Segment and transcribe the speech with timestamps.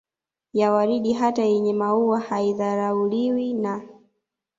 [0.53, 3.87] ya waridi hata yenye maua haidharauliwi na